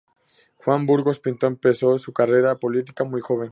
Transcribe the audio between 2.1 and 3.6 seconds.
carrera política muy joven.